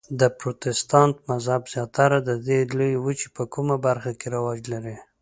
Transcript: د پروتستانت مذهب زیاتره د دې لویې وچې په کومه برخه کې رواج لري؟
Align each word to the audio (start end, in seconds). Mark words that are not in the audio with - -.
د 0.19 0.21
پروتستانت 0.39 1.15
مذهب 1.29 1.61
زیاتره 1.73 2.17
د 2.29 2.31
دې 2.47 2.59
لویې 2.77 2.99
وچې 3.05 3.27
په 3.35 3.43
کومه 3.53 3.75
برخه 3.87 4.11
کې 4.19 4.27
رواج 4.35 4.59
لري؟ 4.73 4.95